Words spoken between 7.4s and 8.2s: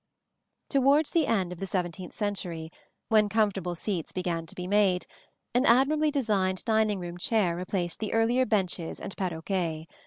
replaced the